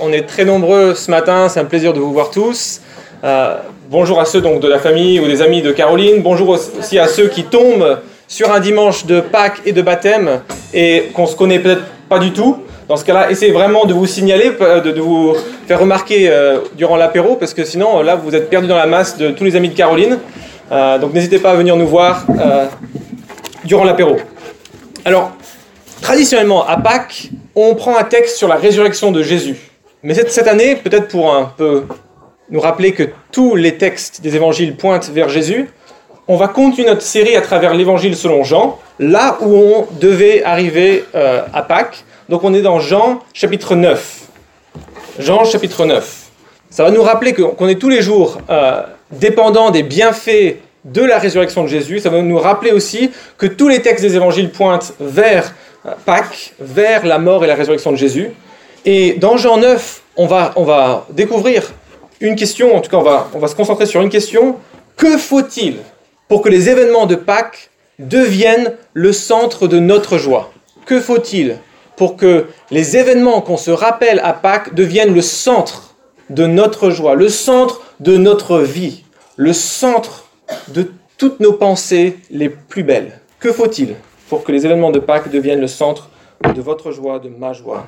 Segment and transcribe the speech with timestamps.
[0.00, 2.80] On est très nombreux ce matin, c'est un plaisir de vous voir tous.
[3.22, 3.56] Euh,
[3.88, 6.22] bonjour à ceux donc de la famille ou des amis de Caroline.
[6.22, 10.40] Bonjour aussi à ceux qui tombent sur un dimanche de Pâques et de baptême
[10.72, 12.64] et qu'on se connaît peut-être pas du tout.
[12.88, 15.34] Dans ce cas-là, essayez vraiment de vous signaler, euh, de, vous
[15.68, 19.16] faire remarquer euh, durant l'apéro, parce que sinon, là, vous êtes perdu dans la masse
[19.18, 20.18] de tous les amis de Caroline.
[21.00, 22.26] donc n'hésitez pas à venir nous voir
[23.64, 24.16] durant l'apéro.
[25.04, 25.30] Alors,
[26.04, 29.56] traditionnellement, à Pâques, on prend un texte sur la résurrection de Jésus.
[30.02, 31.84] Mais cette, année, peut-être pour un peu
[32.50, 35.70] nous rappeler que tous les textes des évangiles pointent vers Jésus,
[36.28, 41.04] on va continuer notre série à travers l'évangile selon Jean, là où on devait arriver
[41.14, 42.04] euh, à Pâques.
[42.28, 44.24] Donc on est dans Jean chapitre 9.
[45.20, 46.24] Jean chapitre 9.
[46.68, 51.18] Ça va nous rappeler qu'on est tous les jours euh, dépendants des bienfaits de la
[51.18, 52.00] résurrection de Jésus.
[52.00, 55.54] Ça va nous rappeler aussi que tous les textes des évangiles pointent vers
[56.04, 58.30] Pâques, vers la mort et la résurrection de Jésus.
[58.84, 61.72] Et dans Jean 9, on va, on va découvrir
[62.20, 64.56] une question, en tout cas on va, on va se concentrer sur une question.
[64.96, 65.76] Que faut-il
[66.28, 70.52] pour que les événements de Pâques deviennent le centre de notre joie?
[70.86, 71.58] Que faut-il
[71.96, 75.94] pour que les événements qu'on se rappelle à Pâques deviennent le centre
[76.30, 79.04] de notre joie, le centre de notre vie,
[79.36, 80.23] le centre
[80.68, 83.94] de toutes nos pensées les plus belles Que faut-il
[84.28, 86.10] pour que les événements de Pâques deviennent le centre
[86.54, 87.86] de votre joie, de ma joie?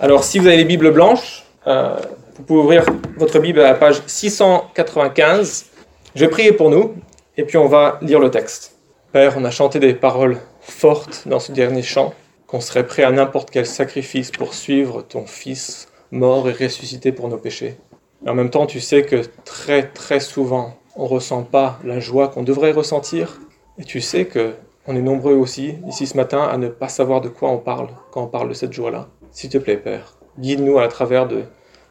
[0.00, 1.96] Alors, si vous avez les Bibles blanches, euh,
[2.36, 5.66] vous pouvez ouvrir votre Bible à la page 695.
[6.14, 6.94] Je vais prier pour nous,
[7.36, 8.76] et puis on va lire le texte.
[9.12, 12.14] Père, on a chanté des paroles fortes dans ce dernier chant,
[12.46, 17.28] qu'on serait prêt à n'importe quel sacrifice pour suivre ton Fils mort et ressuscité pour
[17.28, 17.76] nos péchés.
[18.24, 22.00] Et en même temps, tu sais que très très souvent, on ne ressent pas la
[22.00, 23.40] joie qu'on devrait ressentir,
[23.78, 24.54] et tu sais que
[24.86, 27.88] on est nombreux aussi, ici ce matin, à ne pas savoir de quoi on parle
[28.10, 29.08] quand on parle de cette joie-là.
[29.30, 31.42] S'il te plaît, Père, guide-nous à travers de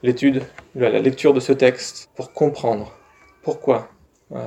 [0.03, 0.43] l'étude,
[0.75, 2.91] de la lecture de ce texte, pour comprendre
[3.43, 3.87] pourquoi
[4.35, 4.39] euh,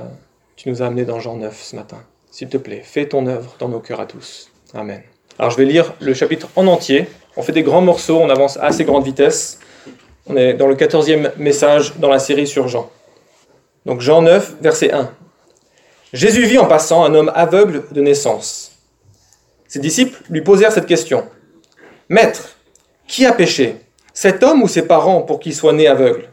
[0.57, 1.97] tu nous as amenés dans Jean 9 ce matin.
[2.29, 4.51] S'il te plaît, fais ton œuvre dans nos cœurs à tous.
[4.73, 5.01] Amen.
[5.39, 7.07] Alors je vais lire le chapitre en entier.
[7.35, 9.59] On fait des grands morceaux, on avance à assez grande vitesse.
[10.27, 12.91] On est dans le 14e message dans la série sur Jean.
[13.85, 15.11] Donc Jean 9, verset 1.
[16.13, 18.73] Jésus vit en passant un homme aveugle de naissance.
[19.67, 21.25] Ses disciples lui posèrent cette question.
[22.09, 22.57] Maître,
[23.07, 23.77] qui a péché?
[24.13, 26.29] Cet homme ou ses parents pour qu'il soit né aveugle?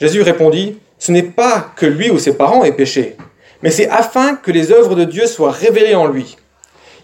[0.00, 3.16] Jésus répondit, Ce n'est pas que lui ou ses parents aient péché,
[3.62, 6.36] mais c'est afin que les œuvres de Dieu soient révélées en lui.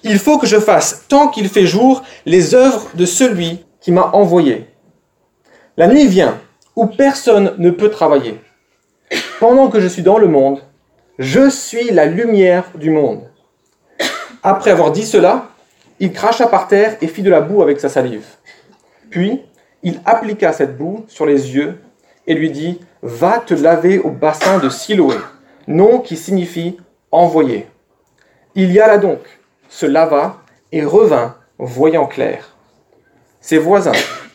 [0.03, 4.11] Il faut que je fasse, tant qu'il fait jour, les œuvres de celui qui m'a
[4.13, 4.67] envoyé.
[5.77, 6.41] La nuit vient,
[6.75, 8.41] où personne ne peut travailler.
[9.41, 10.61] Pendant que je suis dans le monde,
[11.19, 13.23] je suis la lumière du monde.
[14.43, 15.47] Après avoir dit cela,
[15.99, 18.27] il cracha par terre et fit de la boue avec sa salive.
[19.09, 19.41] Puis,
[19.83, 21.81] il appliqua cette boue sur les yeux
[22.27, 25.17] et lui dit Va te laver au bassin de Siloé,
[25.67, 26.77] nom qui signifie
[27.11, 27.67] envoyé.
[28.55, 29.21] Il y alla donc,
[29.71, 32.59] se lava et revint, voyant clair.
[33.41, 33.93] Ses voisins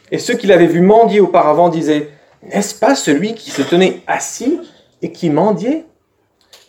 [0.09, 2.09] et ceux qui l'avaient vu mendier auparavant disaient
[2.41, 4.59] N'est-ce pas celui qui se tenait assis
[5.11, 5.85] qui mendiait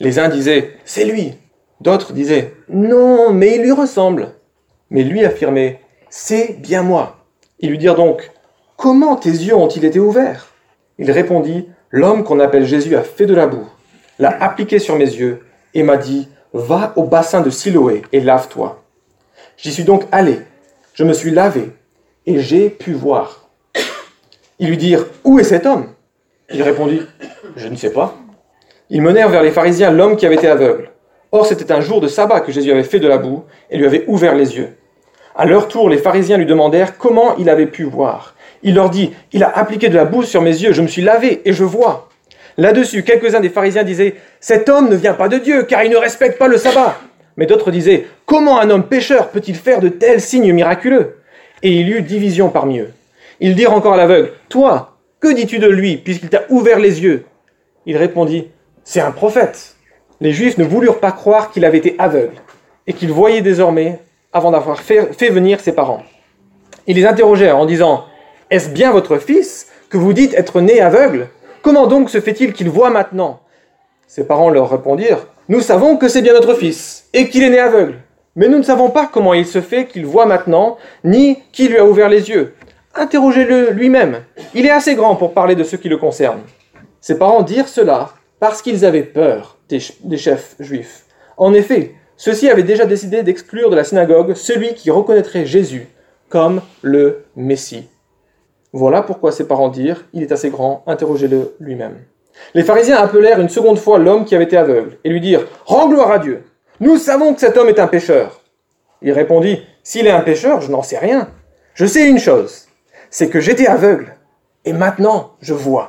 [0.00, 1.34] les uns disaient C'est lui.
[1.80, 4.32] D'autres disaient Non, mais il lui ressemble.
[4.90, 5.80] Mais lui affirmait
[6.10, 7.24] C'est bien moi.
[7.60, 8.30] Ils lui dirent donc
[8.76, 10.52] Comment tes yeux ont-ils été ouverts?
[10.98, 13.68] Il répondit L'homme qu'on appelle Jésus a fait de la boue,
[14.18, 18.82] l'a appliqué sur mes yeux et m'a dit Va au bassin de Siloé et lave-toi.
[19.56, 20.40] J'y suis donc allé,
[20.94, 21.70] je me suis lavé
[22.26, 23.48] et j'ai pu voir.
[24.58, 25.92] Ils lui dirent Où est cet homme?
[26.52, 27.02] Il répondit
[27.56, 28.14] Je ne sais pas.
[28.88, 30.90] Ils menèrent vers les pharisiens l'homme qui avait été aveugle.
[31.32, 33.86] Or, c'était un jour de sabbat que Jésus avait fait de la boue et lui
[33.86, 34.76] avait ouvert les yeux.
[35.34, 38.34] À leur tour, les pharisiens lui demandèrent comment il avait pu voir.
[38.62, 41.02] Il leur dit Il a appliqué de la boue sur mes yeux, je me suis
[41.02, 42.08] lavé et je vois.
[42.58, 45.96] Là-dessus, quelques-uns des pharisiens disaient Cet homme ne vient pas de Dieu, car il ne
[45.96, 46.96] respecte pas le sabbat.
[47.36, 51.16] Mais d'autres disaient Comment un homme pécheur peut-il faire de tels signes miraculeux?
[51.62, 52.92] Et il y eut division parmi eux.
[53.40, 57.24] Ils dirent encore à l'aveugle Toi, que dis-tu de lui, puisqu'il t'a ouvert les yeux?
[57.84, 58.48] Il répondit
[58.86, 59.74] c'est un prophète.
[60.20, 62.36] Les Juifs ne voulurent pas croire qu'il avait été aveugle
[62.86, 63.98] et qu'il voyait désormais
[64.32, 66.04] avant d'avoir fait, venir ses parents.
[66.86, 68.04] Ils les interrogèrent en disant
[68.48, 71.28] Est-ce bien votre fils que vous dites être né aveugle?
[71.62, 73.40] Comment donc se fait-il qu'il voit maintenant?
[74.06, 77.58] Ses parents leur répondirent Nous savons que c'est bien notre fils et qu'il est né
[77.58, 77.98] aveugle.
[78.36, 81.78] Mais nous ne savons pas comment il se fait qu'il voit maintenant, ni qui lui
[81.78, 82.54] a ouvert les yeux.
[82.94, 84.22] Interrogez-le lui-même.
[84.54, 86.42] Il est assez grand pour parler de ce qui le concerne.
[87.00, 88.10] Ses parents dirent cela
[88.40, 89.80] parce qu'ils avaient peur des,
[90.16, 91.04] chefs juifs.
[91.36, 95.88] En effet, ceux-ci avaient déjà décidé d'exclure de la synagogue celui qui reconnaîtrait Jésus
[96.28, 97.88] comme le Messie.
[98.72, 101.98] Voilà pourquoi ses parents dirent Il est assez grand, interrogez-le lui-même.
[102.54, 105.88] Les pharisiens appelèrent une seconde fois l'homme qui avait été aveugle et lui dirent Rends
[105.88, 106.44] gloire à Dieu.
[106.80, 108.42] Nous savons que cet homme est un pécheur.
[109.02, 111.30] Il répondit S'il est un pécheur, je n'en sais rien.
[111.74, 112.66] Je sais une chose
[113.10, 114.14] c'est que j'étais aveugle
[114.64, 115.88] et maintenant je vois.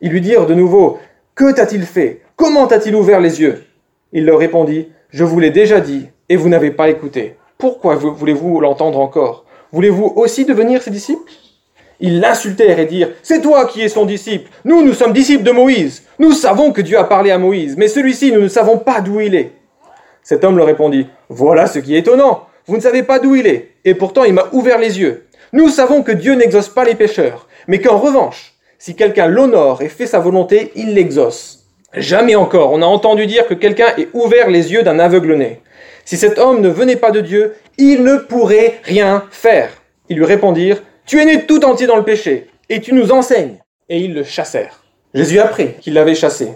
[0.00, 0.98] Ils lui dirent de nouveau
[1.38, 2.22] Que t'a-t-il fait?
[2.34, 3.62] Comment t'a-t-il ouvert les yeux?
[4.12, 7.36] Il leur répondit Je vous l'ai déjà dit et vous n'avez pas écouté.
[7.58, 9.44] Pourquoi voulez-vous l'entendre encore?
[9.70, 11.30] Voulez-vous aussi devenir ses disciples?
[12.00, 14.50] Ils l'insultèrent et dirent C'est toi qui es son disciple.
[14.64, 16.02] Nous, nous sommes disciples de Moïse.
[16.18, 19.20] Nous savons que Dieu a parlé à Moïse, mais celui-ci, nous ne savons pas d'où
[19.20, 19.52] il est.
[20.24, 22.46] Cet homme leur répondit Voilà ce qui est étonnant.
[22.66, 25.28] Vous ne savez pas d'où il est, et pourtant il m'a ouvert les yeux.
[25.52, 29.88] Nous savons que Dieu n'exauce pas les pécheurs, mais qu'en revanche, si quelqu'un l'honore et
[29.88, 31.66] fait sa volonté, il l'exauce.
[31.94, 35.60] Jamais encore on a entendu dire que quelqu'un ait ouvert les yeux d'un aveugle-né.
[36.04, 39.70] Si cet homme ne venait pas de Dieu, il ne pourrait rien faire.
[40.08, 43.58] Ils lui répondirent, Tu es né tout entier dans le péché, et tu nous enseignes.
[43.88, 44.84] Et ils le chassèrent.
[45.14, 46.52] Jésus apprit qu'il l'avait chassé.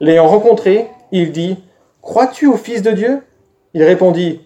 [0.00, 1.56] L'ayant rencontré, il dit,
[2.02, 3.22] Crois-tu au Fils de Dieu?
[3.74, 4.40] Il répondit,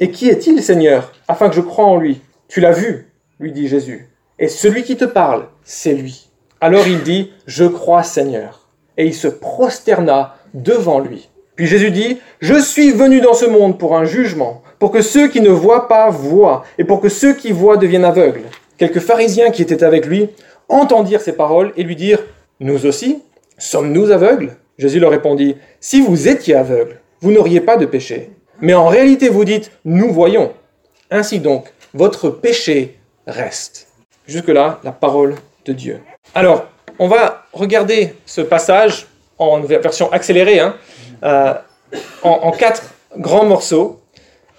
[0.00, 3.68] Et qui est-il, Seigneur, afin que je croie en lui Tu l'as vu, lui dit
[3.68, 4.08] Jésus.
[4.38, 6.27] Et celui qui te parle, c'est lui.
[6.60, 8.68] Alors il dit, Je crois, Seigneur.
[8.96, 11.28] Et il se prosterna devant lui.
[11.56, 15.28] Puis Jésus dit, Je suis venu dans ce monde pour un jugement, pour que ceux
[15.28, 18.42] qui ne voient pas voient, et pour que ceux qui voient deviennent aveugles.
[18.76, 20.28] Quelques pharisiens qui étaient avec lui
[20.68, 22.22] entendirent ces paroles et lui dirent,
[22.60, 23.22] Nous aussi,
[23.56, 24.56] sommes-nous aveugles?
[24.78, 28.30] Jésus leur répondit, Si vous étiez aveugles, vous n'auriez pas de péché.
[28.60, 30.52] Mais en réalité, vous dites, Nous voyons.
[31.10, 33.88] Ainsi donc, votre péché reste.
[34.26, 36.00] Jusque-là, la parole de Dieu.
[36.34, 36.66] Alors,
[36.98, 39.06] on va regarder ce passage
[39.38, 40.74] en version accélérée, hein,
[41.22, 41.54] euh,
[42.22, 42.82] en, quatre
[43.16, 44.00] grands morceaux.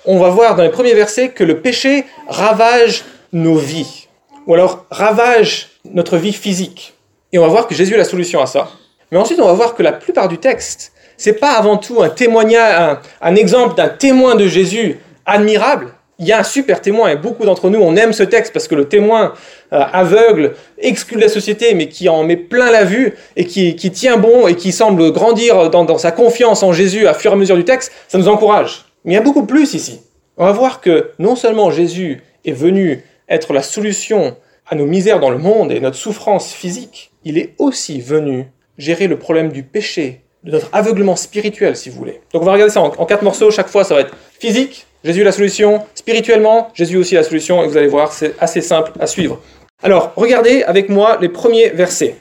[0.05, 3.03] On va voir dans les premiers versets que le péché ravage
[3.33, 4.07] nos vies,
[4.47, 6.93] ou alors ravage notre vie physique.
[7.31, 8.69] Et on va voir que Jésus est la solution à ça.
[9.11, 12.09] Mais ensuite, on va voir que la plupart du texte, c'est pas avant tout un
[12.09, 15.93] témoignage, un exemple d'un témoin de Jésus admirable.
[16.19, 18.67] Il y a un super témoin et beaucoup d'entre nous, on aime ce texte parce
[18.67, 19.33] que le témoin
[19.71, 23.75] euh, aveugle exclut de la société mais qui en met plein la vue et qui,
[23.75, 27.35] tient bon et qui semble grandir dans, dans sa confiance en Jésus à fur et
[27.35, 28.85] à mesure du texte, ça nous encourage.
[29.05, 30.01] Mais il y a beaucoup plus ici.
[30.35, 34.35] On va voir que non seulement Jésus est venu être la solution
[34.67, 39.07] à nos misères dans le monde et notre souffrance physique, il est aussi venu gérer
[39.07, 42.21] le problème du péché, de notre aveuglement spirituel, si vous voulez.
[42.33, 43.51] Donc on va regarder ça en, en quatre morceaux.
[43.51, 45.81] Chaque fois, ça va être physique, Jésus la solution.
[45.95, 47.63] Spirituellement, Jésus aussi la solution.
[47.63, 49.39] Et vous allez voir, c'est assez simple à suivre.
[49.81, 52.15] Alors, regardez avec moi les premiers versets.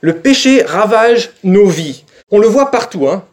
[0.00, 2.04] Le péché ravage nos vies.
[2.30, 3.24] On le voit partout, hein,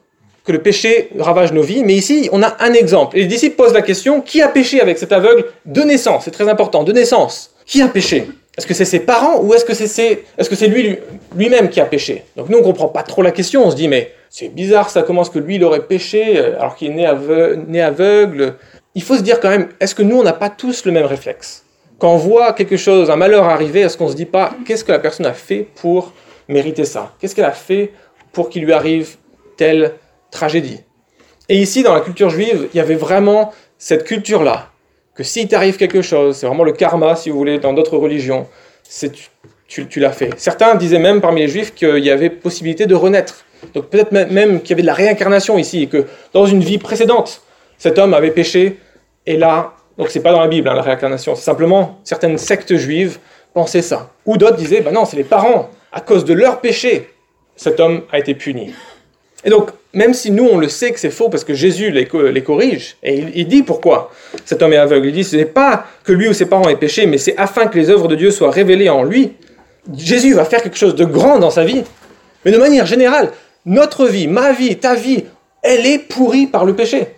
[0.43, 1.83] que le péché ravage nos vies.
[1.85, 3.17] Mais ici, on a un exemple.
[3.17, 6.25] Et les disciples posent la question qui a péché avec cet aveugle de naissance?
[6.25, 7.51] C'est très important, de naissance.
[7.65, 8.27] Qui a péché?
[8.57, 9.85] Est-ce que c'est ses parents ou est-ce que c'est
[10.37, 10.97] est -ce c'est lui
[11.37, 12.25] lui-même qui a péché?
[12.35, 13.65] Donc nous, on comprend pas trop la question.
[13.65, 16.91] On se dit, mais c'est bizarre, ça commence que lui, il aurait péché alors qu'il
[16.91, 18.55] est né aveugle
[18.99, 21.05] il faut se dire quand même, est-ce que nous, on n'a pas tous le même
[21.05, 21.63] réflexe?
[21.99, 24.83] Quand on voit quelque chose, un malheur arriver, est-ce qu'on ne se dit pas, qu'est-ce
[24.83, 26.11] que la personne a fait pour
[26.49, 27.13] mériter ça?
[27.17, 27.93] Qu'est-ce qu'elle a fait
[28.33, 29.15] pour qu'il lui arrive
[29.55, 29.93] telle
[30.31, 30.81] tragédie?
[31.47, 34.67] Et ici, dans la culture juive, il y avait vraiment cette culture-là,
[35.15, 38.47] que s'il t'arrive quelque chose, c'est vraiment le karma, si vous voulez, dans d'autres religions,
[38.83, 39.13] c'est
[39.65, 40.31] tu, tu, l'as fait.
[40.35, 43.45] Certains disaient même parmi les juifs qu'il y avait possibilité de renaître.
[43.73, 46.79] Donc peut-être même qu'il y avait de la réincarnation ici, et que dans une vie
[46.79, 47.43] précédente,
[47.77, 48.77] cet homme avait péché,
[49.29, 52.75] et là, donc c'est pas dans la Bible, hein, la réincarnation, c'est simplement certaines sectes
[52.75, 53.19] juives
[53.53, 54.09] pensaient ça.
[54.25, 57.09] Ou d'autres disaient, ben non, c'est les parents, à cause de leur péché,
[57.55, 58.73] cet homme a été puni.
[59.45, 62.07] Et donc, même si nous, on le sait que c'est faux parce que Jésus les,
[62.07, 64.11] corrige, et il, il, dit pourquoi
[64.45, 65.07] cet homme est aveugle.
[65.09, 67.67] Il dit, ce n'est pas que lui ou ses parents aient péché, mais c'est afin
[67.67, 69.33] que les œuvres de Dieu soient révélées en lui.
[69.95, 71.83] Jésus va faire quelque chose de grand dans sa vie.
[72.45, 73.31] Mais de manière générale,
[73.65, 75.25] notre vie, ma vie, ta vie,
[75.61, 77.09] elle est pourrie par le péché.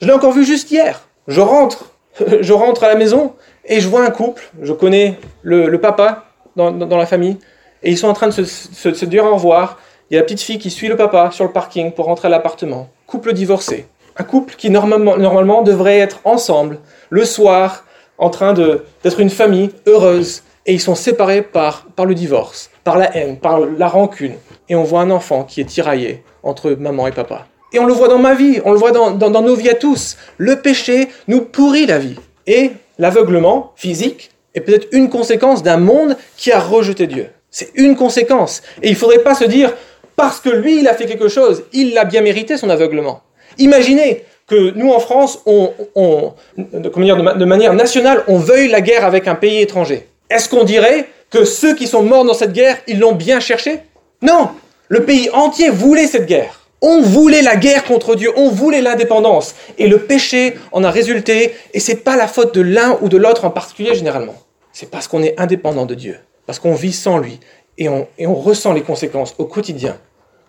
[0.00, 1.05] Je l'ai encore vu juste hier.
[1.28, 1.90] Je rentre,
[2.40, 4.50] je rentre à la maison et je vois un couple.
[4.62, 7.38] Je connais le, papa dans, la famille
[7.82, 9.78] et ils sont en train de se, dire au revoir.
[10.10, 12.28] Il y a la petite fille qui suit le papa sur le parking pour rentrer
[12.28, 12.88] à l'appartement.
[13.06, 13.86] Couple divorcé.
[14.16, 16.78] Un couple qui normalement, devrait être ensemble
[17.10, 17.84] le soir
[18.18, 22.98] en train d'être une famille heureuse et ils sont séparés par, par le divorce, par
[22.98, 24.34] la haine, par la rancune.
[24.68, 27.46] Et on voit un enfant qui est tiraillé entre maman et papa.
[27.76, 30.16] Et on le voit dans ma vie, on le voit dans, nos vies à tous.
[30.38, 32.16] Le péché nous pourrit la vie.
[32.46, 37.28] Et l'aveuglement physique est peut-être une conséquence d'un monde qui a rejeté Dieu.
[37.50, 38.62] C'est une conséquence.
[38.82, 39.74] Et il ne faudrait pas se dire,
[40.16, 43.20] parce que lui, il a fait quelque chose, il l'a bien mérité son aveuglement.
[43.58, 49.34] Imaginez que nous, en France, de, de manière nationale, on veuille la guerre avec un
[49.34, 50.08] pays étranger.
[50.30, 53.80] Est-ce qu'on dirait, que ceux qui sont morts dans cette guerre, ils l'ont bien cherché?
[54.22, 54.52] Non,
[54.88, 56.65] le pays entier voulait cette guerre.
[56.82, 59.54] On voulait la guerre contre Dieu, on voulait l'indépendance.
[59.78, 63.16] Et le péché en a résulté, et c'est pas la faute de l'un ou de
[63.16, 64.34] l'autre en particulier généralement.
[64.72, 67.40] C'est parce qu'on est indépendant de Dieu, parce qu'on vit sans lui,
[67.78, 69.96] et on, et on ressent les conséquences au quotidien.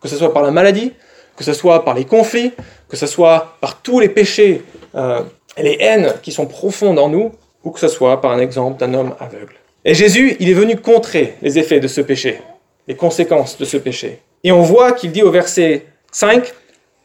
[0.02, 0.94] Que ce soit par la maladie,
[1.36, 2.52] que ce soit par les conflits,
[2.90, 4.64] que ce soit par tous les péchés
[4.96, 5.22] euh,
[5.56, 7.32] et les haines qui sont profondes en nous,
[7.64, 9.56] ou que ce soit par un exemple d'un homme aveugle.
[9.86, 12.42] Et Jésus, il est venu contrer les effets de ce péché,
[12.88, 14.20] les conséquences de ce péché.
[14.44, 15.86] Et on voit qu'il dit au verset
[16.20, 16.52] 5,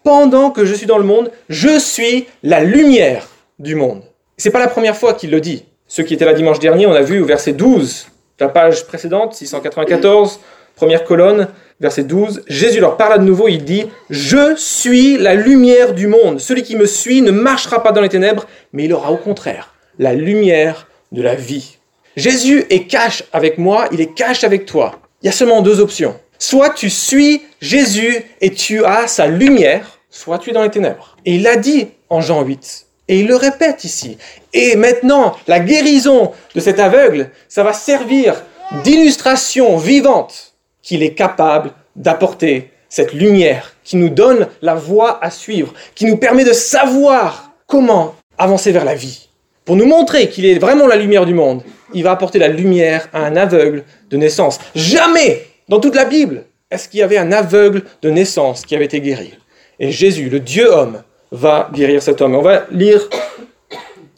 [0.05, 3.29] Pendant que je suis dans le monde, je suis la lumière
[3.59, 4.01] du monde.
[4.39, 5.67] C'est pas la première fois qu'il le dit.
[5.87, 8.07] Ceux qui étaient là dimanche dernier, on a vu au verset 12,
[8.41, 10.41] la page précédente, 694,
[10.77, 15.93] première colonne, verset 12, Jésus leur parle de nouveau, il dit, Je suis la lumière
[15.93, 16.41] du monde.
[16.41, 19.75] Celui qui me suit ne marchera pas dans les ténèbres, mais il aura au contraire
[19.99, 21.77] la lumière de la vie.
[22.17, 25.01] Jésus est cache avec moi, il est cache avec toi.
[25.23, 26.17] Il y a seulement deux options.
[26.43, 31.17] Soit tu suis Jésus et tu as sa lumière, soit tu es dans les ténèbres.
[31.25, 32.87] Et il l'a dit en Jean 8.
[33.07, 34.19] Et il le répète ici.
[34.53, 38.43] Et maintenant, la guérison de cet aveugle, ça va servir
[38.83, 45.73] d'illustration vivante qu'il est capable d'apporter cette lumière qui nous donne la voie à suivre,
[45.95, 49.29] qui nous permet de savoir comment avancer vers la vie.
[49.65, 51.63] Pour nous montrer qu'il est vraiment la lumière du monde,
[51.95, 54.59] il va apporter la lumière à un aveugle de naissance.
[54.75, 58.87] Jamais dans toute la Bible est-ce qu'il y avait un aveugle de naissance qui avait
[58.87, 59.35] été guéri?
[59.79, 62.35] Et Jésus, le Dieu homme, va guérir cet homme.
[62.35, 63.11] On va lire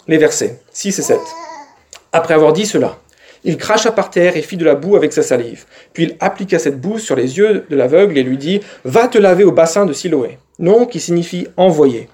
[0.07, 1.19] les versets 6 et 7.
[2.13, 2.97] Après avoir dit cela,
[3.43, 5.65] il cracha par terre et fit de la boue avec sa salive.
[5.93, 9.19] Puis il appliqua cette boue sur les yeux de l'aveugle et lui dit Va te
[9.19, 12.09] laver au bassin de Siloé, nom qui signifie envoyé.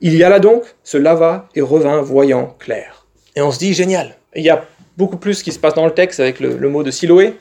[0.00, 3.06] Il y alla donc, se lava et revint voyant clair.
[3.36, 4.64] Et on se dit Génial Il y a
[4.96, 7.36] beaucoup plus qui se passe dans le texte avec le, mot de Siloé,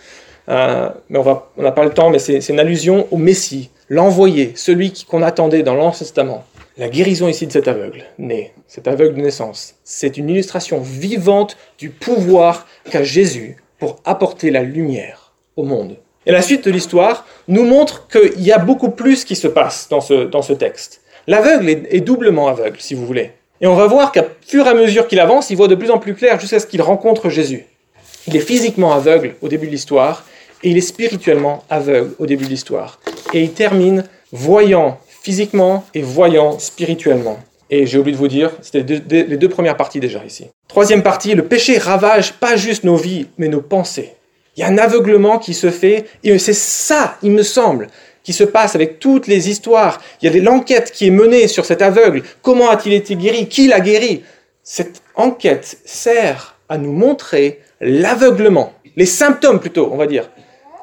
[0.50, 5.06] euh, mais on n'a pas le temps, mais c'est une allusion au Messie, l'envoyé, celui
[5.08, 6.44] qu'on attendait dans l'Ancien Testament.
[6.78, 11.58] La guérison ici de cet aveugle, né, cet aveugle de naissance, c'est une illustration vivante
[11.78, 15.98] du pouvoir qu'a Jésus pour apporter la lumière au monde.
[16.26, 19.90] Et la suite de l'histoire nous montre qu'il y a beaucoup plus qui se passe
[19.90, 21.02] dans ce, texte.
[21.28, 23.32] L'aveugle est doublement aveugle, si vous voulez.
[23.60, 25.92] Et on va voir qu'à fur et à mesure qu'il avance, il voit de plus
[25.92, 27.66] en plus clair jusqu'à ce qu'il rencontre Jésus.
[28.28, 30.26] Il est physiquement aveugle au début de l'histoire
[30.64, 33.00] et il est spirituellement aveugle au début de l'histoire.
[33.34, 37.40] Et il termine voyant physiquement et voyant spirituellement.
[37.70, 40.48] Et j'ai oublié de vous dire, c'était les deux premières parties déjà ici.
[40.68, 44.14] Troisième partie, le péché ravage pas juste nos vies, mais nos pensées.
[44.56, 47.88] Il y a un aveuglement qui se fait, et c'est ça, il me semble,
[48.24, 50.02] qui se passe avec toutes les histoires.
[50.22, 52.24] Il y a l'enquête qui est menée sur cet aveugle.
[52.42, 53.48] Comment a-t-il été guéri?
[53.48, 54.24] Qui l'a guéri?
[54.64, 60.30] Cette enquête sert à nous montrer l'aveuglement, les symptômes plutôt, on va dire,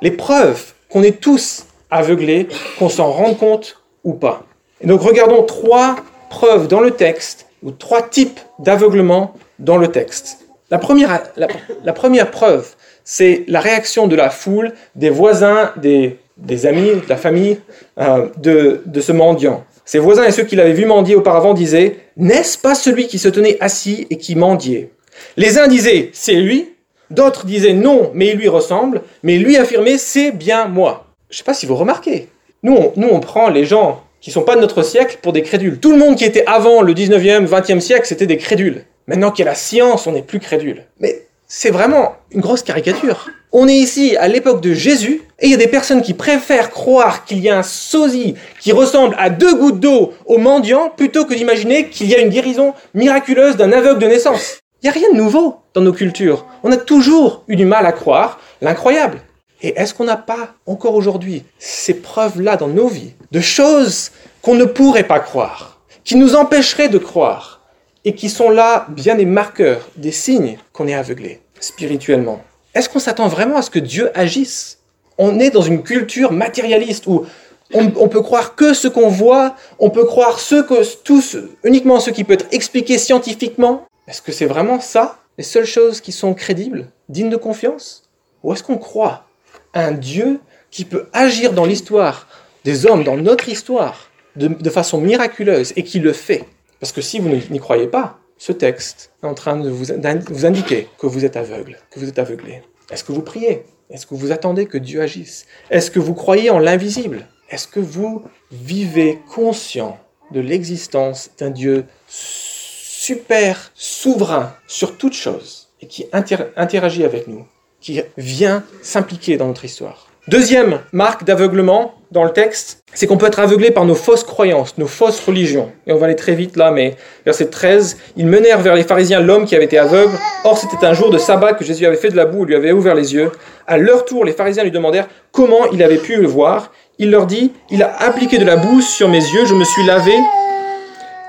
[0.02, 4.44] les preuves qu'on est tous aveuglés, qu'on s'en rende compte ou pas.
[4.80, 5.96] Et donc regardons trois
[6.30, 10.38] preuves dans le texte, ou trois types d'aveuglement dans le texte.
[10.70, 12.68] La première, la, première preuve,
[13.02, 16.18] c'est la réaction de la foule, des voisins, des,
[16.66, 17.58] amis, de la famille
[17.98, 19.64] euh, de, de ce mendiant.
[19.86, 23.28] Ses voisins et ceux qui l'avaient vu mendier auparavant disaient N'est-ce pas celui qui se
[23.28, 24.90] tenait assis et qui mendiait?
[25.38, 26.74] Les uns disaient C'est lui,
[27.10, 31.06] d'autres disaient Non, mais il lui ressemble, mais lui affirmait C'est bien moi.
[31.30, 32.28] Je ne sais pas si vous remarquez,
[32.62, 35.42] nous, on, nous, on prend les gens qui sont pas de notre siècle pour des
[35.42, 35.78] crédules.
[35.78, 38.84] Tout le monde qui était avant le 19e, 20e siècle, c'était des crédules.
[39.06, 40.84] Maintenant qu'il y a la science, on n'est plus crédule.
[41.00, 43.30] Mais c'est vraiment une grosse caricature.
[43.52, 46.70] On est ici à l'époque de Jésus, et il y a des personnes qui préfèrent
[46.70, 51.24] croire qu'il y a un sosie qui ressemble à deux gouttes d'eau au mendiant, plutôt
[51.24, 54.58] que d'imaginer qu'il y a une guérison miraculeuse d'un aveugle de naissance.
[54.80, 56.46] Il n'y a rien de nouveau dans nos cultures.
[56.62, 59.20] On a toujours eu du mal à croire l'incroyable.
[59.60, 64.54] Et est-ce qu'on n'a pas encore aujourd'hui ces preuves-là dans nos vies de choses qu'on
[64.54, 67.60] ne pourrait pas croire, qui nous empêcheraient de croire
[68.04, 72.40] et qui sont là bien des marqueurs, des signes qu'on est aveuglé spirituellement?
[72.72, 74.78] Est-ce qu'on s'attend vraiment à ce que Dieu agisse?
[75.18, 77.26] On est dans une culture matérialiste où
[77.74, 82.10] on, peut croire que ce qu'on voit, on peut croire ce que, tous, uniquement ce
[82.10, 83.86] qui peut être expliqué scientifiquement.
[84.06, 88.08] Est-ce que c'est vraiment ça les seules choses qui sont crédibles, dignes de confiance?
[88.42, 89.26] Ou est-ce qu'on croit
[89.74, 92.26] un Dieu qui peut agir dans l'histoire
[92.64, 96.44] des hommes, dans notre histoire, de, façon miraculeuse, et qui le fait?
[96.80, 100.88] Parce que si vous n'y croyez pas, ce texte est en train de vous indiquer
[100.98, 102.62] que vous êtes aveugle, que vous êtes aveuglé.
[102.90, 103.64] Est-ce que vous priez?
[103.90, 105.46] Est-ce que vous attendez que Dieu agisse?
[105.70, 107.26] Est-ce que vous croyez en l'invisible?
[107.50, 109.98] Est-ce que vous vivez conscient
[110.32, 117.46] de l'existence d'un Dieu super souverain sur toute chose et qui interagit avec nous
[117.80, 120.08] qui vient s'impliquer dans notre histoire?
[120.28, 124.76] Deuxième marque d'aveuglement dans le texte, c'est qu'on peut être aveuglé par nos fausses croyances,
[124.76, 125.72] nos fausses religions.
[125.86, 129.20] Et on va aller très vite là, mais verset 13, ils menèrent vers les pharisiens
[129.20, 130.12] l'homme qui avait été aveugle.
[130.44, 132.56] Or c'était un jour de sabbat que Jésus avait fait de la boue et lui
[132.56, 133.32] avait ouvert les yeux.
[133.68, 136.72] À leur tour, les pharisiens lui demandèrent comment il avait pu le voir.
[136.98, 139.84] Il leur dit, il a appliqué de la boue sur mes yeux, je me suis
[139.84, 140.14] lavé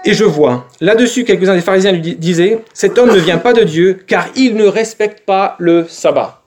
[0.05, 0.65] et je vois.
[0.79, 4.55] Là-dessus, quelques-uns des pharisiens lui disaient, cet homme ne vient pas de Dieu car il
[4.55, 6.41] ne respecte pas le sabbat.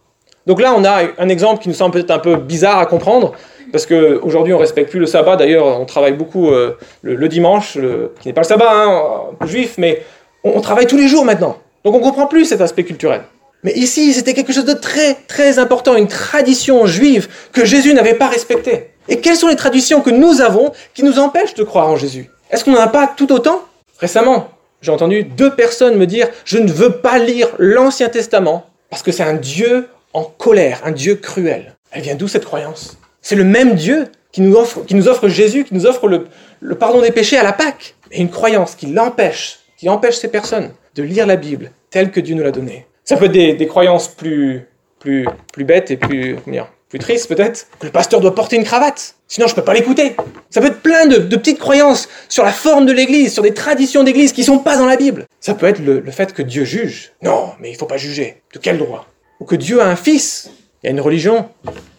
[0.47, 3.33] Donc là, on a un exemple qui nous semble peut-être un peu bizarre à comprendre,
[3.71, 5.37] parce qu'aujourd'hui, on ne respecte plus le sabbat.
[5.37, 7.79] D'ailleurs, on travaille beaucoup euh, le, dimanche,
[8.21, 9.03] qui n'est pas le sabbat, hein,
[9.47, 10.03] juif, mais
[10.43, 11.59] on, travaille tous les jours maintenant.
[11.85, 13.23] Donc on ne comprend plus cet aspect culturel.
[13.63, 18.15] Mais ici, c'était quelque chose de très, très important, une tradition juive que Jésus n'avait
[18.15, 18.91] pas respectée.
[19.09, 22.31] Et quelles sont les traditions que nous avons qui nous empêchent de croire en Jésus?
[22.51, 23.63] Est-ce qu'on n'en a pas tout autant?
[23.99, 24.49] Récemment,
[24.81, 29.13] j'ai entendu deux personnes me dire, je ne veux pas lire l'Ancien Testament parce que
[29.13, 31.77] c'est un Dieu en colère, un Dieu cruel.
[31.93, 32.99] Elle vient d'où cette croyance?
[33.21, 37.39] C'est le même Dieu qui nous, offre, Jésus, qui nous offre le, pardon des péchés
[37.39, 37.95] à la Pâque.
[38.11, 42.21] Et une croyance qui l'empêche, qui empêche ces personnes de lire la Bible telle que
[42.21, 42.87] Dieu nous l'a donnée.
[43.05, 44.69] Ça peut être des, croyances plus,
[45.01, 46.37] plus, plus bêtes et plus,
[46.89, 49.17] plus tristes peut-être, que le pasteur doit porter une cravate.
[49.27, 50.15] Sinon, je peux pas l'écouter.
[50.51, 54.05] Ça peut être plein de, petites croyances sur la forme de l'Église, sur des traditions
[54.05, 55.27] d'Église qui sont pas dans la Bible.
[55.41, 57.13] Ça peut être le, le fait que Dieu juge.
[57.23, 58.43] Non, mais il faut pas juger.
[58.55, 59.07] De quel droit?
[59.41, 60.51] Ou que Dieu a un fils.
[60.83, 61.49] Il y a une religion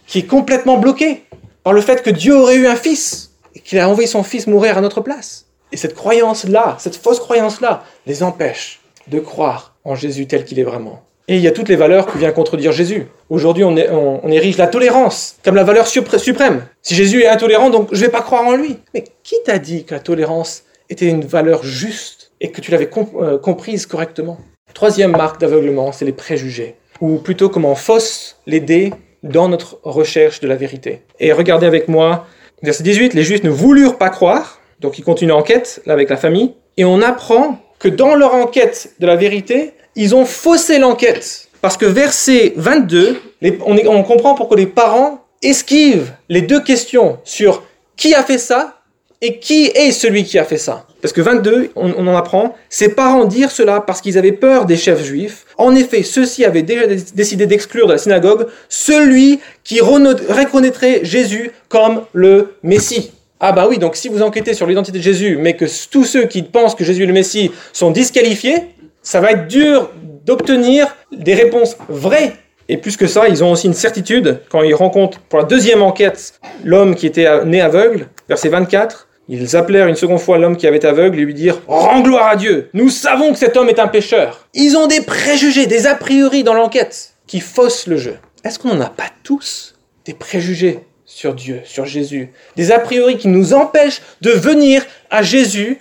[0.08, 1.24] qui est complètement bloquée
[1.64, 4.48] par le fait que Dieu aurait eu un fils et qu'il a envoyé son fils
[4.48, 5.46] mourir à notre place.
[5.72, 10.64] Et cette croyance-là, cette fausse croyance-là, les empêche de croire en Jésus tel qu'il est
[10.64, 11.04] vraiment.
[11.28, 13.08] Et il y a toutes les valeurs qui viennent contredire Jésus.
[13.30, 13.76] Aujourd'hui, on,
[14.24, 16.66] on, érige la tolérance comme la valeur suprême.
[16.82, 18.78] Si Jésus est intolérant, donc je ne vais pas croire en lui.
[18.94, 22.90] Mais qui t'a dit que la tolérance était une valeur juste et que tu l'avais
[23.16, 24.38] euh, comprise correctement?
[24.74, 30.48] Troisième marque d'aveuglement, c'est les préjugés ou plutôt comment fausse l'aider dans notre recherche de
[30.48, 31.02] la vérité.
[31.20, 32.26] Et regardez avec moi,
[32.62, 36.54] verset 18, les Juifs ne voulurent pas croire, donc ils continuent l'enquête avec la famille,
[36.78, 41.48] et on apprend dans leur enquête de la vérité, ils ont faussé l'enquête.
[41.62, 43.22] Parce que verset 22,
[43.66, 47.64] on, on comprend pourquoi les parents esquivent les deux questions sur
[47.96, 48.84] qui a fait ça
[49.24, 52.90] et qui est celui qui a fait ça Parce que 22, on, en apprend, ses
[52.90, 55.46] parents dirent cela parce qu'ils avaient peur des chefs juifs.
[55.58, 62.04] En effet, ceux-ci avaient déjà décidé d'exclure de la synagogue celui qui reconnaîtrait Jésus comme
[62.12, 63.14] le Messie.
[63.46, 66.28] Ah bah oui, donc si vous enquêtez sur l'identité de Jésus, mais que tous ceux
[66.28, 68.70] qui pensent que Jésus est le Messie sont disqualifiés,
[69.02, 69.90] ça va être dur
[70.26, 72.38] d'obtenir des réponses vraies.
[72.70, 75.82] Et plus que ça, ils ont aussi une certitude quand ils rencontrent pour la deuxième
[75.82, 79.10] enquête l'homme qui était né aveugle, verset 24.
[79.28, 82.38] Ils appelèrent une seconde fois l'homme qui avait aveugle et lui dirent Rends gloire à
[82.38, 84.48] Dieu Nous savons que cet homme est un pécheur.
[84.54, 88.16] Ils ont des préjugés, des a priori dans l'enquête qui faussent le jeu.
[88.46, 89.76] Est-ce qu'on n'en a pas tous
[90.06, 90.80] des préjugés
[91.14, 95.78] sur Dieu, sur Jésus Des a priori qui nous empêchent de venir à Jésus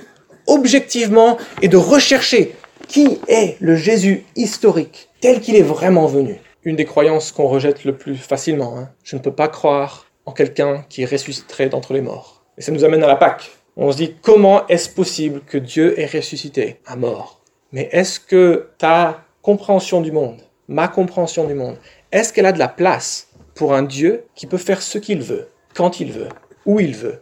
[0.47, 2.55] objectivement et de rechercher
[2.87, 6.37] qui est le Jésus historique tel qu'il est vraiment venu.
[6.65, 8.77] Une des croyances qu'on rejette le plus facilement.
[8.79, 8.91] Hein.
[9.05, 12.45] Je ne peux pas croire en quelqu'un qui ressusciterait d'entre les morts.
[12.59, 13.51] Et ça nous amène à la Pâque.
[13.77, 17.41] On se dit comment est-ce possible que Dieu est ressuscité à mort?
[17.73, 21.79] Mais est-ce que ta compréhension du monde, ma compréhension du monde,
[22.13, 25.49] est-ce qu'elle a de la place pour un Dieu qui peut faire ce qu'il veut,
[25.75, 26.29] quand il veut,
[26.67, 27.21] où il veut,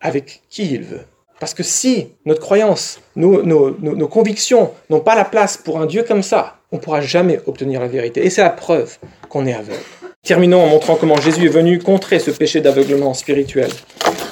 [0.00, 1.02] avec qui il veut
[1.40, 6.22] Parce que si notre croyance, nos, convictions n'ont pas la place pour un Dieu comme
[6.22, 8.24] ça, on ne pourra jamais obtenir la vérité.
[8.24, 9.80] Et c'est la preuve qu'on est aveugle.
[10.22, 13.70] Terminons en montrant comment Jésus est venu contrer ce péché d'aveuglement spirituel.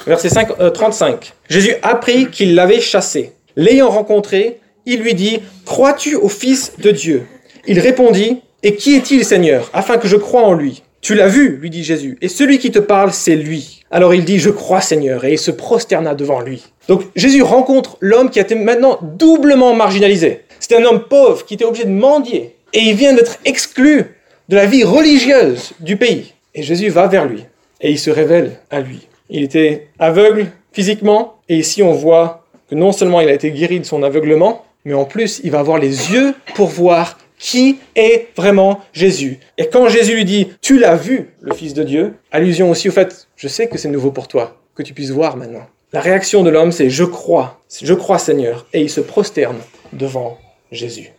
[0.07, 1.13] Verset 5, 35.
[1.13, 3.33] Euh, Jésus apprit qu'il l'avait chassé.
[3.57, 7.27] L'ayant rencontré, il lui dit, Crois-tu au Fils de Dieu?
[7.67, 10.83] Il répondit, Et qui est-il, Seigneur, afin que je croie en lui?
[11.07, 13.85] Tu l'as vu, lui dit Jésus, et celui qui te parle, c'est lui.
[13.93, 16.65] Alors il dit, Je crois, Seigneur, et il se prosterna devant lui.
[16.89, 20.41] Donc Jésus rencontre l'homme qui a été maintenant doublement marginalisé.
[20.59, 24.17] C'était un homme pauvre qui était obligé de mendier, et il vient d'être exclu
[24.49, 26.35] de la vie religieuse du pays.
[26.57, 27.45] Et Jésus va vers lui,
[27.81, 29.07] et il se révèle à lui.
[29.31, 33.79] Il était aveugle physiquement, et ici on voit que non seulement il a été guéri
[33.79, 38.29] de son aveuglement, mais en plus il va avoir les yeux pour voir qui est
[38.37, 39.39] vraiment Jésus?
[39.59, 42.93] Et quand Jésus lui dit Tu l'as vu, le Fils de Dieu, allusion aussi au
[42.93, 45.67] fait Je sais que c'est nouveau pour toi, que tu puisses voir maintenant.
[45.93, 49.59] La réaction de l'homme, c'est Je crois, je crois Seigneur, et il se prosterne
[49.93, 50.39] devant
[50.73, 51.13] Jésus.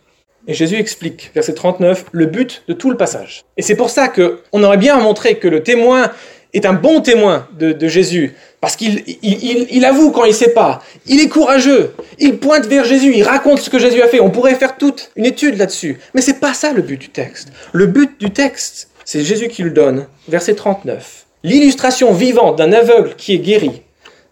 [0.46, 3.44] Et Jésus explique, verset 39, le but de tout le passage.
[3.56, 6.10] Et c'est pour ça qu'on aurait bien montré que le témoin
[6.54, 10.82] est un bon témoin de, Jésus, Parce qu'il il, avoue quand il ne sait pas.
[11.06, 11.94] Il est courageux.
[12.18, 13.14] Il pointe vers Jésus.
[13.14, 14.20] Il raconte ce que Jésus a fait.
[14.20, 15.98] On pourrait faire toute une étude là-dessus.
[16.14, 17.48] Mais c'est pas ça le but du texte.
[17.72, 20.06] Le but du texte, c'est Jésus qui le donne.
[20.28, 21.26] Verset 39.
[21.44, 23.82] L'illustration vivante d'un aveugle qui est guéri,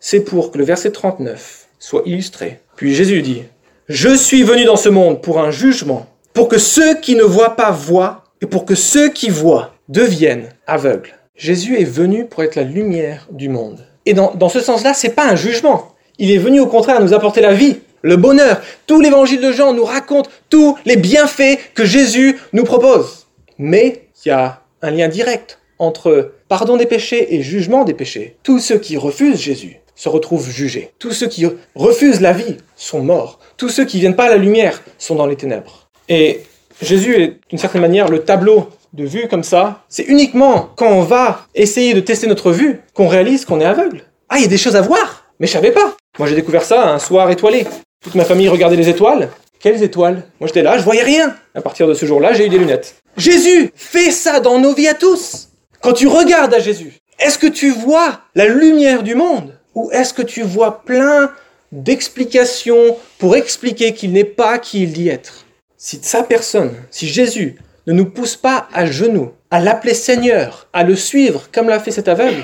[0.00, 2.58] c'est pour que le verset 39 soit illustré.
[2.74, 3.44] Puis Jésus dit,
[3.88, 7.54] Je suis venu dans ce monde pour un jugement, pour que ceux qui ne voient
[7.54, 11.14] pas voient, et pour que ceux qui voient deviennent aveugles.
[11.36, 13.86] Jésus est venu pour être la lumière du monde.
[14.06, 15.92] Et dans, ce sens-là, c'est pas un jugement.
[16.18, 18.62] Il est venu au contraire nous apporter la vie, le bonheur.
[18.86, 23.26] Tout l'évangile de Jean nous raconte tous les bienfaits que Jésus nous propose.
[23.58, 28.36] Mais il y a un lien direct entre pardon des péchés et jugement des péchés.
[28.44, 30.92] Tous ceux qui refusent Jésus se retrouvent jugés.
[30.98, 33.40] Tous ceux qui refusent la vie sont morts.
[33.56, 35.88] Tous ceux qui viennent pas à la lumière sont dans les ténèbres.
[36.08, 36.42] Et
[36.80, 39.84] Jésus est d'une certaine manière le tableau de vue comme ça.
[39.88, 44.02] C'est uniquement quand on va essayer de tester notre vue qu'on réalise qu'on est aveugle.
[44.28, 45.96] Ah, il y a des choses à voir, mais je savais pas.
[46.18, 47.66] Moi j'ai découvert ça un soir étoilé.
[48.02, 49.28] Toute ma famille regardait les étoiles.
[49.60, 50.22] Quelles étoiles?
[50.40, 51.36] Moi j'étais là, je voyais rien.
[51.54, 52.96] À partir de ce jour-là, j'ai eu des lunettes.
[53.16, 55.48] Jésus fait ça dans nos vies à tous.
[55.82, 60.14] Quand tu regardes à Jésus, est-ce que tu vois la lumière du monde ou est-ce
[60.14, 61.30] que tu vois plein
[61.70, 65.44] d'explications pour expliquer qu'il n'est pas qui il dit être?
[65.76, 70.82] Si sa personne, si Jésus ne nous pousse pas à genoux, à l'appeler Seigneur, à
[70.82, 72.42] le suivre comme l'a fait cet aveugle,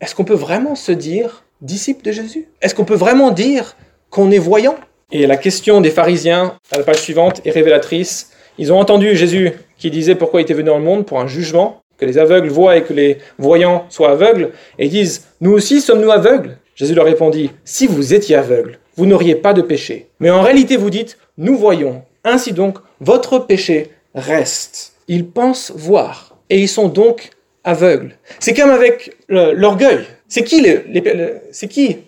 [0.00, 2.48] est-ce qu'on peut vraiment se dire disciple de Jésus?
[2.60, 3.76] Est-ce qu'on peut vraiment dire
[4.10, 4.76] qu'on est voyant?
[5.12, 8.30] Et la question des pharisiens, à la page suivante, est révélatrice.
[8.58, 11.26] Ils ont entendu Jésus qui disait pourquoi il était venu dans le monde pour un
[11.26, 15.52] jugement, que les aveugles voient et que les voyants soient aveugles, et ils disent Nous
[15.52, 16.58] aussi sommes-nous aveugles?
[16.74, 20.08] Jésus leur répondit Si vous étiez aveugles, vous n'auriez pas de péché.
[20.18, 22.02] Mais en réalité, vous dites Nous voyons.
[22.24, 24.94] Ainsi donc, votre péché reste.
[25.08, 27.30] Ils pensent voir, et ils sont donc
[27.64, 28.16] aveugles.
[28.38, 30.04] C'est comme avec l'orgueil.
[30.28, 30.84] C'est qui, les,
[31.50, 31.98] c'est qui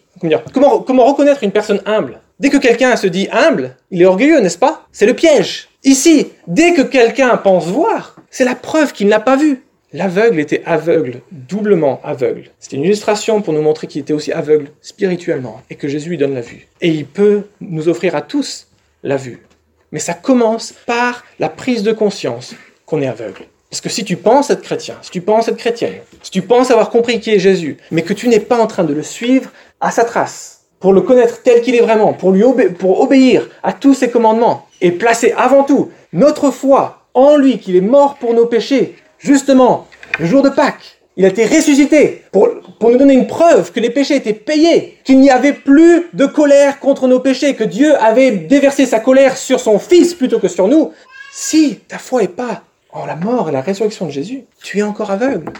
[0.52, 2.20] comment, comment reconnaître une personne humble?
[2.40, 4.86] Dès que quelqu'un se dit humble, il est orgueilleux, n'est-ce pas?
[4.92, 5.68] C'est le piège.
[5.84, 9.62] Ici, dès que quelqu'un pense voir, c'est la preuve qu'il n'a pas vu.
[9.92, 12.50] L'aveugle était aveugle, doublement aveugle.
[12.58, 16.18] C'était une illustration pour nous montrer qu'il était aussi aveugle spirituellement et que Jésus lui
[16.18, 16.66] donne la vue.
[16.80, 18.66] Et il peut nous offrir à tous
[19.04, 19.46] la vue.
[19.94, 23.44] Mais ça commence par la prise de conscience qu'on est aveugle.
[23.70, 26.72] Parce que si tu penses être chrétien, si tu penses être chrétienne, si tu penses
[26.72, 29.52] avoir compris qui est Jésus, mais que tu n'es pas en train de le suivre
[29.80, 33.94] à sa trace, pour le connaître tel qu'il est vraiment, pour lui obéir à tous
[33.94, 38.46] ses commandements, et placer avant tout notre foi en lui, qu'il est mort pour nos
[38.46, 39.86] péchés, Justement,
[40.18, 42.48] le jour de Pâques, il a été ressuscité pour,
[42.80, 46.80] nous donner une preuve que les péchés étaient payés, qu'il n'y avait plus de colère
[46.80, 50.68] contre nos péchés, que Dieu avait déversé sa colère sur son Fils plutôt que sur
[50.68, 50.92] nous.
[51.32, 54.82] Si ta foi n'est pas en la mort et la résurrection de Jésus, tu es
[54.82, 55.52] encore aveugle.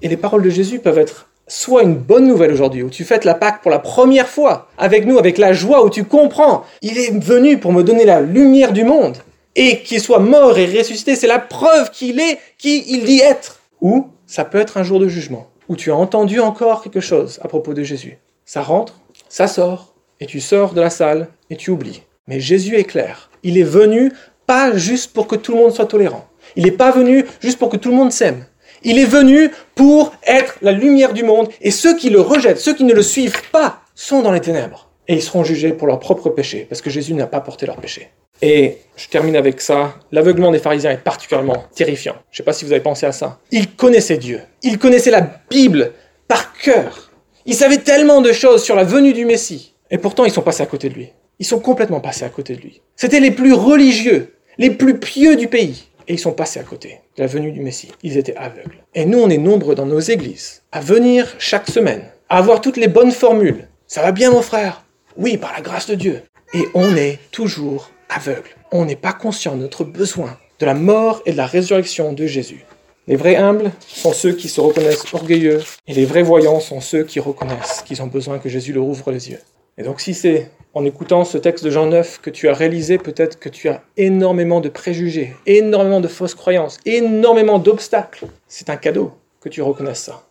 [0.00, 3.24] Et les paroles de Jésus peuvent être soit une bonne nouvelle aujourd'hui, où tu fêtes
[3.24, 6.98] la Pâque pour la première fois avec nous, avec la joie, où tu comprends, il
[6.98, 9.18] est venu pour me donner la lumière du monde
[9.56, 13.60] et qu'il soit mort et ressuscité, c'est la preuve qu'il est qui il dit être.
[13.80, 17.38] Ou ça peut être un jour de jugement, où tu as entendu encore quelque chose
[17.42, 18.18] à propos de Jésus.
[18.44, 22.02] Ça rentre, ça sort, et tu sors de la salle et tu oublies.
[22.26, 23.30] Mais Jésus est clair.
[23.42, 24.12] Il est venu
[24.46, 26.26] pas juste pour que tout le monde soit tolérant.
[26.56, 28.46] Il n'est pas venu juste pour que tout le monde s'aime.
[28.82, 32.74] Il est venu pour être la lumière du monde, et ceux qui le rejettent, ceux
[32.74, 34.90] qui ne le suivent pas, sont dans les ténèbres.
[35.08, 37.76] Et ils seront jugés pour leurs propres péchés, parce que Jésus n'a pas porté leurs
[37.76, 38.10] péchés.
[38.46, 39.94] Et je termine avec ça.
[40.12, 42.16] L'aveuglement des pharisiens est particulièrement terrifiant.
[42.30, 43.40] Je ne sais pas si vous avez pensé à ça.
[43.50, 44.42] Ils connaissaient Dieu.
[44.62, 45.92] Ils connaissaient la Bible
[46.28, 47.10] par cœur.
[47.46, 49.72] Ils savaient tellement de choses sur la venue du Messie.
[49.90, 51.08] Et pourtant, ils sont passés à côté de lui.
[51.38, 52.82] Ils sont complètement passés à côté de lui.
[52.96, 55.86] C'étaient les plus religieux, les plus pieux du pays.
[56.06, 57.92] Et ils sont passés à côté de la venue du Messie.
[58.02, 58.84] Ils étaient aveugles.
[58.94, 62.76] Et nous, on est nombreux dans nos églises à venir chaque semaine, à avoir toutes
[62.76, 63.68] les bonnes formules.
[63.86, 64.84] Ça va bien, mon frère?
[65.16, 66.20] Oui, par la grâce de Dieu.
[66.52, 68.50] Et on est toujours aveugle.
[68.72, 72.26] On n'est pas conscient de notre besoin de la mort et de la résurrection de
[72.26, 72.64] Jésus.
[73.06, 77.04] Les vrais humbles sont ceux qui se reconnaissent orgueilleux et les vrais voyants sont ceux
[77.04, 79.40] qui reconnaissent qu'ils ont besoin que Jésus leur ouvre les yeux.
[79.76, 82.96] Et donc si c'est en écoutant ce texte de Jean 9 que tu as réalisé
[82.96, 88.76] peut-être que tu as énormément de préjugés, énormément de fausses croyances, énormément d'obstacles, c'est un
[88.76, 90.22] cadeau que tu reconnaisses ça.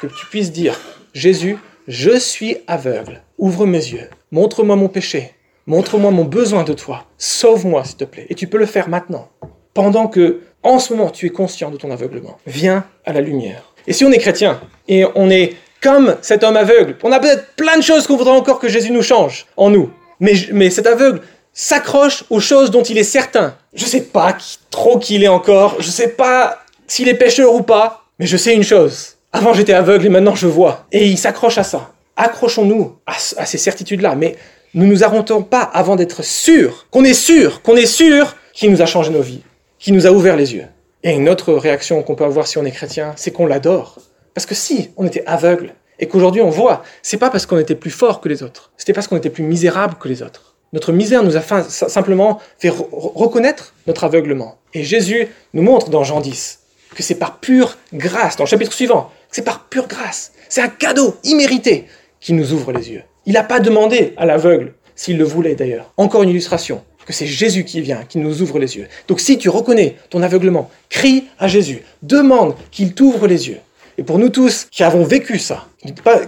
[0.00, 0.78] Que tu puisses dire,
[1.14, 1.56] Jésus,
[1.88, 5.32] je suis aveugle, ouvre mes yeux, montre-moi mon péché,
[5.70, 7.04] Montre-moi mon besoin de toi.
[7.16, 8.26] Sauve-moi, s'il te plaît.
[8.28, 9.28] Et tu peux le faire maintenant.
[9.72, 12.38] Pendant que, en ce moment, tu es conscient de ton aveuglement.
[12.44, 13.72] Viens à la lumière.
[13.86, 17.54] Et si on est chrétien, et on est comme cet homme aveugle, on a peut-être
[17.54, 19.92] plein de choses qu'on voudrait encore que Jésus nous change en nous.
[20.18, 21.20] Mais, mais cet aveugle
[21.52, 23.54] s'accroche aux choses dont il est certain.
[23.72, 24.36] Je sais pas
[24.72, 28.26] trop qui il est encore, je ne sais pas s'il est pécheur ou pas, mais
[28.26, 29.18] je sais une chose.
[29.32, 30.86] Avant j'étais aveugle et maintenant je vois.
[30.90, 31.92] Et il s'accroche à ça.
[32.16, 34.34] accrochons-nous à, à ces certitudes-là, mais
[34.74, 38.82] ne nous arrêtons pas avant d'être sûrs, qu'on est sûr, qu'on est sûr qu'il nous
[38.82, 39.42] a changé nos vies,
[39.78, 40.66] qu'il nous a ouvert les yeux.
[41.02, 43.98] Et une autre réaction qu'on peut avoir si on est chrétien, c'est qu'on l'adore.
[44.34, 47.74] Parce que si on était aveugle et qu'aujourd'hui on voit, c'est pas parce qu'on était
[47.74, 50.54] plus fort que les autres, c'était parce qu'on était plus misérable que les autres.
[50.72, 54.58] Notre misère nous a simplement fait reconnaître notre aveuglement.
[54.72, 56.60] Et Jésus nous montre dans Jean 10
[56.94, 60.68] que c'est par pure grâce, dans le chapitre suivant, c'est par pure grâce, c'est un
[60.68, 61.86] cadeau immérité
[62.20, 63.02] qui nous ouvre les yeux.
[63.26, 65.92] Il n'a pas demandé à l'aveugle, s'il le voulait d'ailleurs.
[65.96, 68.86] Encore une illustration, que c'est Jésus qui vient, qui nous ouvre les yeux.
[69.08, 73.58] Donc si tu reconnais ton aveuglement, crie à Jésus, demande qu'il t'ouvre les yeux.
[73.98, 75.66] Et pour nous tous qui avons vécu ça,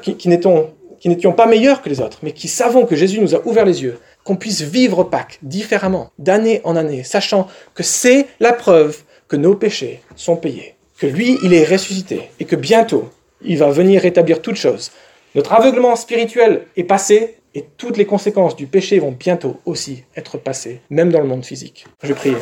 [0.02, 3.64] qui, n'étions pas meilleurs que les autres, mais qui savons que Jésus nous a ouvert
[3.64, 9.02] les yeux, qu'on puisse vivre Pâques différemment, d'année en année, sachant que c'est la preuve
[9.28, 13.08] que nos péchés sont payés, que lui, il est ressuscité, et que bientôt,
[13.44, 14.90] il va venir rétablir toutes choses.
[15.34, 20.38] Notre aveuglement spirituel est passé, et toutes les conséquences du péché vont bientôt aussi être
[20.38, 21.86] passées, même dans le monde physique.
[22.02, 22.34] Je prie.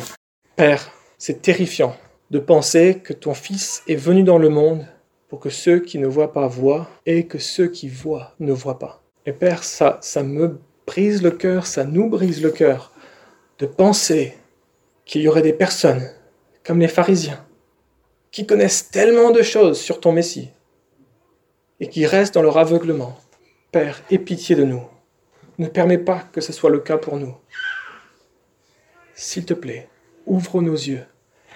[0.55, 1.95] Père, c'est terrifiant
[2.31, 4.85] de penser que ton Fils est venu dans le monde
[5.29, 8.79] pour que ceux qui ne voient pas voient et que ceux qui voient ne voient
[8.79, 9.01] pas.
[9.25, 12.91] Et Père, ça, ça me brise le cœur, ça nous brise le cœur
[13.59, 14.33] de penser
[15.05, 16.09] qu'il y aurait des personnes
[16.63, 17.45] comme les pharisiens
[18.31, 20.49] qui connaissent tellement de choses sur ton Messie
[21.81, 23.17] et qui restent dans leur aveuglement.
[23.71, 24.83] Père, aie pitié de nous.
[25.57, 27.35] Ne permets pas que ce soit le cas pour nous.
[29.15, 29.89] S'il te plaît,
[30.25, 31.03] ouvre nos yeux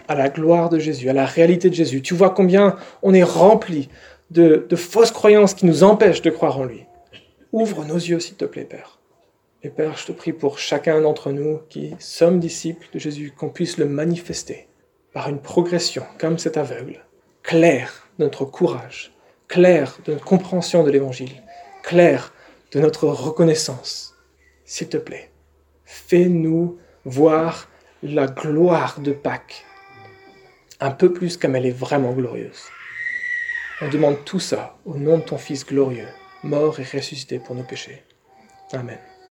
[0.07, 2.01] à la gloire de Jésus, à la réalité de Jésus.
[2.01, 3.87] Tu vois combien on est rempli
[4.31, 6.85] de, fausses croyances qui nous empêchent de croire en lui.
[7.51, 8.99] Ouvre nos yeux, s'il te plaît, Père.
[9.63, 13.49] Et Père, je te prie pour chacun d'entre nous qui sommes disciples de Jésus, qu'on
[13.49, 14.67] puisse le manifester
[15.13, 17.05] par une progression comme cet aveugle,
[17.41, 19.14] claire notre courage,
[19.47, 21.43] claire de notre compréhension de l'Évangile,
[21.83, 22.33] claire
[22.71, 24.15] de notre reconnaissance.
[24.65, 25.31] S'il te plaît,
[25.85, 27.69] fais-nous voir
[28.01, 29.65] la gloire de Pâques
[30.79, 32.63] un peu plus comme elle est vraiment glorieuse.
[33.81, 36.07] On demande tout ça au nom de ton Fils glorieux,
[36.43, 38.03] mort et ressuscité pour nos péchés.
[38.73, 38.99] Amen.